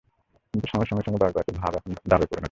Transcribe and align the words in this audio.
কিন্তু 0.53 0.67
সময়ের 0.67 0.89
সঙ্গে 0.89 1.03
সঙ্গে 1.05 1.19
বাবুই 1.19 1.35
পাখির 1.37 1.57
ভাব 1.57 1.71
এখন 1.75 1.91
ডাবে 2.07 2.25
পরিণত 2.25 2.31
হয়েছে। 2.31 2.39